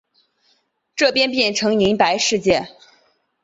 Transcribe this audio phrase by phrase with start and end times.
[0.95, 2.69] 这边变成银白世界